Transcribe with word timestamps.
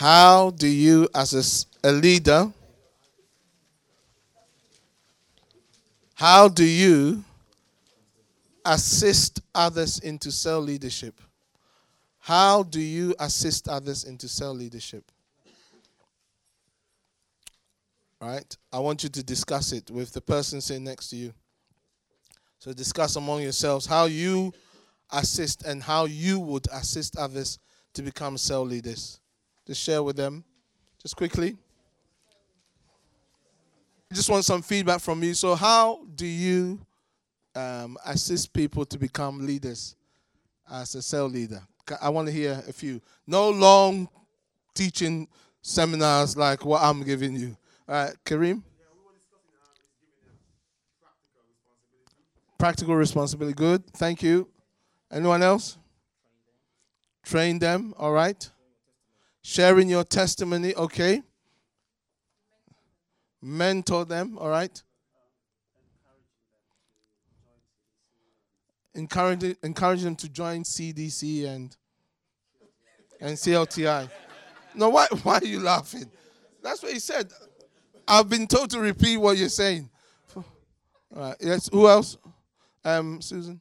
How 0.00 0.48
do 0.48 0.66
you, 0.66 1.10
as 1.14 1.74
a, 1.84 1.90
a 1.90 1.92
leader, 1.92 2.50
how 6.14 6.48
do 6.48 6.64
you 6.64 7.22
assist 8.64 9.42
others 9.54 9.98
into 9.98 10.32
cell 10.32 10.60
leadership? 10.60 11.20
How 12.18 12.62
do 12.62 12.80
you 12.80 13.14
assist 13.20 13.68
others 13.68 14.04
into 14.04 14.26
cell 14.26 14.54
leadership? 14.54 15.04
Right? 18.22 18.56
I 18.72 18.78
want 18.78 19.02
you 19.02 19.10
to 19.10 19.22
discuss 19.22 19.72
it 19.72 19.90
with 19.90 20.14
the 20.14 20.22
person 20.22 20.62
sitting 20.62 20.84
next 20.84 21.10
to 21.10 21.16
you. 21.16 21.34
So 22.58 22.72
discuss 22.72 23.16
among 23.16 23.42
yourselves 23.42 23.84
how 23.84 24.06
you 24.06 24.54
assist 25.12 25.66
and 25.66 25.82
how 25.82 26.06
you 26.06 26.40
would 26.40 26.68
assist 26.72 27.18
others 27.18 27.58
to 27.92 28.00
become 28.00 28.38
cell 28.38 28.64
leaders. 28.64 29.20
Just 29.70 29.82
share 29.82 30.02
with 30.02 30.16
them, 30.16 30.42
just 31.00 31.14
quickly. 31.14 31.56
I 34.10 34.14
just 34.16 34.28
want 34.28 34.44
some 34.44 34.62
feedback 34.62 35.00
from 35.00 35.22
you. 35.22 35.32
So, 35.32 35.54
how 35.54 36.00
do 36.16 36.26
you 36.26 36.80
um, 37.54 37.96
assist 38.04 38.52
people 38.52 38.84
to 38.86 38.98
become 38.98 39.46
leaders 39.46 39.94
as 40.68 40.96
a 40.96 41.02
cell 41.02 41.28
leader? 41.28 41.62
I 42.02 42.08
want 42.08 42.26
to 42.26 42.32
hear 42.32 42.60
a 42.66 42.72
few. 42.72 43.00
No 43.28 43.48
long 43.48 44.08
teaching 44.74 45.28
seminars 45.62 46.36
like 46.36 46.64
what 46.64 46.82
I'm 46.82 47.04
giving 47.04 47.36
you. 47.36 47.56
All 47.88 47.94
right, 47.94 48.16
Kareem? 48.24 48.64
Practical 52.58 52.96
responsibility. 52.96 53.54
Good. 53.54 53.86
Thank 53.92 54.20
you. 54.24 54.48
Anyone 55.12 55.44
else? 55.44 55.78
Train 57.22 57.60
them. 57.60 57.94
All 57.96 58.10
right. 58.10 58.50
Sharing 59.42 59.88
your 59.88 60.04
testimony. 60.04 60.74
Okay. 60.74 61.22
Mentor 63.42 64.04
them. 64.04 64.36
All 64.38 64.48
right. 64.48 64.82
Encourage, 68.94 69.56
encourage 69.62 70.02
them 70.02 70.16
to 70.16 70.28
join 70.28 70.62
CDC 70.62 71.46
and 71.46 71.76
and 73.20 73.36
CLTI. 73.36 74.10
No, 74.74 74.88
why 74.90 75.06
why 75.22 75.38
are 75.38 75.44
you 75.44 75.60
laughing? 75.60 76.10
That's 76.62 76.82
what 76.82 76.92
he 76.92 76.98
said. 76.98 77.32
I've 78.06 78.28
been 78.28 78.46
told 78.46 78.70
to 78.70 78.80
repeat 78.80 79.16
what 79.16 79.36
you're 79.36 79.48
saying. 79.48 79.88
All 80.34 80.44
right. 81.14 81.36
Yes. 81.40 81.68
Who 81.72 81.88
else? 81.88 82.16
Um, 82.84 83.20
Susan. 83.20 83.60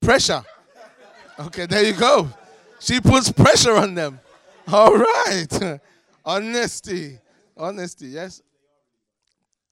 Pressure. 0.00 0.42
Okay, 1.38 1.66
there 1.66 1.84
you 1.84 1.94
go. 1.94 2.28
She 2.80 3.00
puts 3.00 3.30
pressure 3.30 3.76
on 3.76 3.94
them. 3.94 4.20
All 4.72 4.96
right. 4.96 5.80
Honesty. 6.24 7.18
Honesty, 7.56 8.06
yes. 8.06 8.40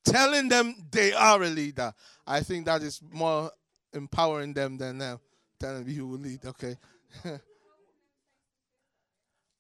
Telling 0.05 0.49
them 0.49 0.75
they 0.91 1.13
are 1.13 1.41
a 1.43 1.49
leader. 1.49 1.93
I 2.27 2.41
think 2.41 2.67
that 2.67 2.83
is 2.83 3.01
more 3.13 3.53
empowering 3.93 4.55
them 4.55 4.77
than 4.77 5.01
uh, 5.01 5.19
telling 5.61 5.85
them 5.85 5.95
you 5.95 6.07
will 6.07 6.19
lead. 6.19 6.45
Okay. 6.45 6.77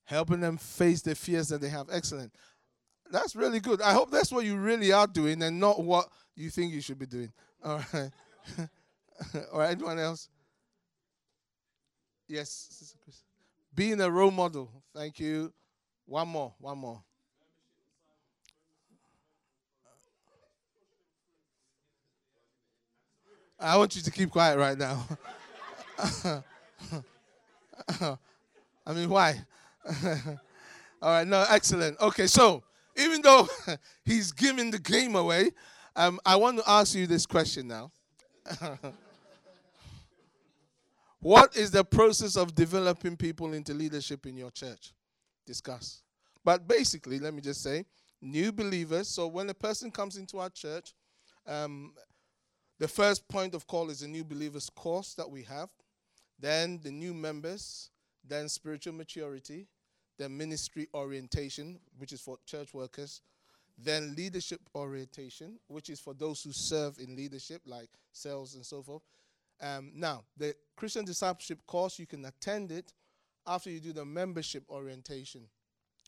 Helping 0.04 0.40
them 0.40 0.56
face 0.56 1.02
the 1.02 1.14
fears 1.14 1.48
that 1.48 1.60
they 1.60 1.68
have. 1.68 1.88
Excellent. 1.92 2.32
That's 3.10 3.36
really 3.36 3.60
good. 3.60 3.80
I 3.80 3.92
hope 3.92 4.10
that's 4.10 4.32
what 4.32 4.44
you 4.44 4.56
really 4.56 4.90
are 4.90 5.06
doing 5.06 5.42
and 5.42 5.60
not 5.60 5.82
what 5.82 6.08
you 6.34 6.50
think 6.50 6.72
you 6.72 6.80
should 6.80 6.98
be 6.98 7.06
doing. 7.06 7.32
All 7.62 7.80
right. 7.92 8.10
All 9.52 9.60
right. 9.60 9.70
Anyone 9.70 9.98
else? 10.00 10.28
Yes. 12.26 12.96
Being 13.78 14.00
a 14.00 14.10
role 14.10 14.32
model. 14.32 14.68
Thank 14.92 15.20
you. 15.20 15.52
One 16.04 16.26
more. 16.26 16.52
One 16.58 16.78
more. 16.78 17.00
I 23.60 23.76
want 23.76 23.94
you 23.94 24.02
to 24.02 24.10
keep 24.10 24.32
quiet 24.32 24.58
right 24.58 24.76
now. 24.76 25.06
I 28.84 28.92
mean, 28.92 29.08
why? 29.08 29.44
All 31.00 31.10
right, 31.12 31.28
no, 31.28 31.46
excellent. 31.48 32.00
Okay, 32.00 32.26
so 32.26 32.64
even 32.96 33.22
though 33.22 33.46
he's 34.04 34.32
giving 34.32 34.72
the 34.72 34.80
game 34.80 35.14
away, 35.14 35.52
um, 35.94 36.18
I 36.26 36.34
want 36.34 36.58
to 36.58 36.68
ask 36.68 36.96
you 36.96 37.06
this 37.06 37.26
question 37.26 37.68
now. 37.68 37.92
What 41.20 41.56
is 41.56 41.70
the 41.70 41.84
process 41.84 42.36
of 42.36 42.54
developing 42.54 43.16
people 43.16 43.52
into 43.52 43.74
leadership 43.74 44.26
in 44.26 44.36
your 44.36 44.50
church? 44.50 44.92
Discuss. 45.46 46.02
But 46.44 46.68
basically, 46.68 47.18
let 47.18 47.34
me 47.34 47.40
just 47.40 47.62
say, 47.62 47.84
new 48.20 48.52
believers. 48.52 49.08
So 49.08 49.26
when 49.26 49.48
a 49.50 49.54
person 49.54 49.90
comes 49.90 50.16
into 50.16 50.38
our 50.38 50.50
church, 50.50 50.94
um, 51.46 51.92
the 52.78 52.88
first 52.88 53.26
point 53.28 53.54
of 53.54 53.66
call 53.66 53.90
is 53.90 54.02
a 54.02 54.08
new 54.08 54.24
believers 54.24 54.70
course 54.70 55.14
that 55.14 55.28
we 55.28 55.42
have, 55.44 55.68
then 56.38 56.78
the 56.82 56.92
new 56.92 57.12
members, 57.12 57.90
then 58.26 58.48
spiritual 58.48 58.92
maturity, 58.92 59.66
then 60.18 60.36
ministry 60.36 60.88
orientation, 60.94 61.80
which 61.96 62.12
is 62.12 62.20
for 62.20 62.38
church 62.46 62.72
workers, 62.72 63.20
then 63.76 64.14
leadership 64.16 64.60
orientation, 64.74 65.58
which 65.68 65.88
is 65.88 66.00
for 66.00 66.14
those 66.14 66.42
who 66.42 66.52
serve 66.52 66.98
in 66.98 67.16
leadership, 67.16 67.62
like 67.66 67.88
sales 68.12 68.54
and 68.54 68.64
so 68.64 68.82
forth. 68.82 69.02
Um, 69.60 69.92
now, 69.94 70.24
the 70.36 70.54
Christian 70.76 71.04
discipleship 71.04 71.58
course, 71.66 71.98
you 71.98 72.06
can 72.06 72.24
attend 72.24 72.70
it 72.70 72.92
after 73.46 73.70
you 73.70 73.80
do 73.80 73.92
the 73.92 74.04
membership 74.04 74.64
orientation. 74.68 75.42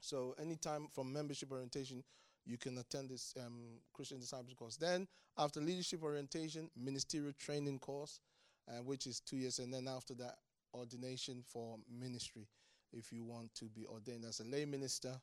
So, 0.01 0.35
anytime 0.41 0.89
from 0.93 1.13
membership 1.13 1.51
orientation, 1.51 2.05
you 2.47 2.59
can 2.59 2.79
attend 2.79 3.11
this 3.11 3.35
um, 3.45 3.81
Christian 3.93 4.19
discipleship 4.19 4.59
course. 4.59 4.77
Then, 4.77 5.07
after 5.37 5.61
leadership 5.61 6.03
orientation, 6.03 6.71
ministerial 6.77 7.33
training 7.39 7.79
course, 7.79 8.21
uh, 8.69 8.83
which 8.83 9.07
is 9.07 9.21
two 9.21 9.37
years, 9.37 9.59
and 9.59 9.73
then 9.73 9.89
after 9.89 10.15
that, 10.15 10.37
ordination 10.75 11.43
for 11.45 11.79
ministry 11.91 12.47
if 12.93 13.13
you 13.13 13.25
want 13.25 13.55
to 13.55 13.67
be 13.67 13.87
ordained 13.87 14.25
as 14.25 14.41
a 14.41 14.45
lay 14.45 14.65
minister 14.65 15.15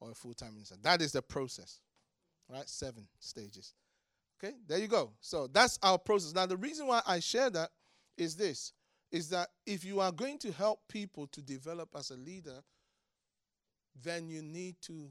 or 0.00 0.10
a 0.10 0.14
full 0.14 0.34
time 0.34 0.54
minister. 0.54 0.76
That 0.82 1.00
is 1.00 1.12
the 1.12 1.22
process. 1.22 1.80
Right? 2.48 2.68
Seven 2.68 3.06
stages. 3.18 3.74
Okay, 4.42 4.54
there 4.66 4.78
you 4.78 4.88
go. 4.88 5.12
So 5.20 5.46
that's 5.46 5.78
our 5.82 5.98
process. 5.98 6.34
Now, 6.34 6.46
the 6.46 6.56
reason 6.56 6.86
why 6.86 7.02
I 7.06 7.20
share 7.20 7.50
that 7.50 7.70
is 8.16 8.34
this 8.36 8.72
is 9.10 9.28
that 9.28 9.48
if 9.66 9.84
you 9.84 10.00
are 10.00 10.10
going 10.10 10.38
to 10.38 10.50
help 10.52 10.80
people 10.88 11.26
to 11.28 11.42
develop 11.42 11.90
as 11.96 12.10
a 12.10 12.16
leader, 12.16 12.62
then 14.02 14.28
you 14.28 14.42
need 14.42 14.76
to 14.80 15.10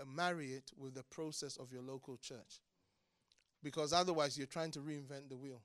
uh, 0.00 0.04
marry 0.04 0.52
it 0.52 0.70
with 0.78 0.94
the 0.94 1.02
process 1.02 1.56
of 1.56 1.72
your 1.72 1.82
local 1.82 2.16
church. 2.16 2.60
Because 3.62 3.92
otherwise, 3.92 4.38
you're 4.38 4.46
trying 4.46 4.70
to 4.70 4.78
reinvent 4.78 5.28
the 5.28 5.36
wheel. 5.36 5.62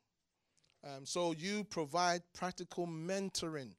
Um, 0.84 1.06
so 1.06 1.32
you 1.32 1.64
provide 1.64 2.24
practical 2.34 2.88
mentoring, 2.88 3.76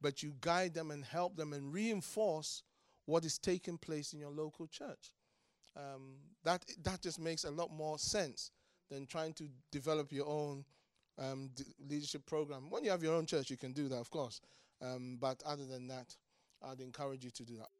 but 0.00 0.22
you 0.22 0.32
guide 0.40 0.74
them 0.74 0.90
and 0.90 1.04
help 1.04 1.36
them 1.36 1.52
and 1.52 1.72
reinforce 1.72 2.62
what 3.04 3.24
is 3.24 3.38
taking 3.38 3.78
place 3.78 4.14
in 4.14 4.18
your 4.18 4.30
local 4.30 4.66
church. 4.66 5.12
Um, 5.76 6.16
that 6.44 6.64
that 6.82 7.00
just 7.02 7.18
makes 7.18 7.44
a 7.44 7.50
lot 7.50 7.72
more 7.72 7.98
sense 7.98 8.50
than 8.90 9.06
trying 9.06 9.32
to 9.34 9.48
develop 9.70 10.12
your 10.12 10.26
own 10.26 10.64
um, 11.18 11.50
leadership 11.88 12.26
program. 12.26 12.70
When 12.70 12.84
you 12.84 12.90
have 12.90 13.02
your 13.02 13.14
own 13.14 13.26
church, 13.26 13.50
you 13.50 13.56
can 13.56 13.72
do 13.72 13.88
that, 13.88 13.98
of 13.98 14.10
course. 14.10 14.40
Um, 14.82 15.16
but 15.20 15.42
other 15.46 15.64
than 15.64 15.86
that, 15.88 16.14
I'd 16.62 16.80
encourage 16.80 17.24
you 17.24 17.30
to 17.30 17.44
do 17.44 17.56
that. 17.56 17.70